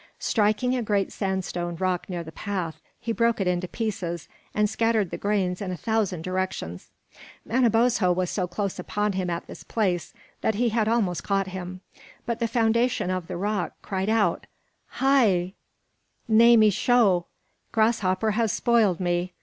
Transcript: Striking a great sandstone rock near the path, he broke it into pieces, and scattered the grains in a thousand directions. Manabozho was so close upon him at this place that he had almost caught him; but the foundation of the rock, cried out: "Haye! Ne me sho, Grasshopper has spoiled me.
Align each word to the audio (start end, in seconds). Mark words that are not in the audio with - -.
Striking 0.17 0.75
a 0.75 0.81
great 0.81 1.11
sandstone 1.11 1.75
rock 1.75 2.09
near 2.09 2.23
the 2.23 2.31
path, 2.31 2.81
he 2.99 3.11
broke 3.11 3.39
it 3.39 3.45
into 3.45 3.67
pieces, 3.67 4.27
and 4.51 4.67
scattered 4.67 5.11
the 5.11 5.17
grains 5.19 5.61
in 5.61 5.69
a 5.69 5.77
thousand 5.77 6.23
directions. 6.23 6.89
Manabozho 7.45 8.11
was 8.11 8.31
so 8.31 8.47
close 8.47 8.79
upon 8.79 9.11
him 9.13 9.29
at 9.29 9.45
this 9.45 9.63
place 9.63 10.11
that 10.41 10.55
he 10.55 10.69
had 10.69 10.87
almost 10.87 11.23
caught 11.23 11.49
him; 11.49 11.81
but 12.25 12.39
the 12.39 12.47
foundation 12.47 13.11
of 13.11 13.27
the 13.27 13.37
rock, 13.37 13.73
cried 13.83 14.09
out: 14.09 14.47
"Haye! 14.93 15.53
Ne 16.27 16.57
me 16.57 16.71
sho, 16.71 17.27
Grasshopper 17.71 18.31
has 18.31 18.51
spoiled 18.51 18.99
me. 18.99 19.33